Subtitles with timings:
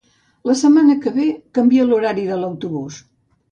[0.51, 1.27] La setmana que ve
[1.59, 3.01] canvia l'horari de l'autobús